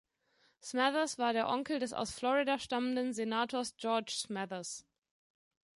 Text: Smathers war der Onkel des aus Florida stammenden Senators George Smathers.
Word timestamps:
Smathers 0.63 1.19
war 1.19 1.31
der 1.31 1.47
Onkel 1.47 1.77
des 1.77 1.93
aus 1.93 2.09
Florida 2.11 2.57
stammenden 2.57 3.13
Senators 3.13 3.77
George 3.77 4.13
Smathers. 4.17 4.83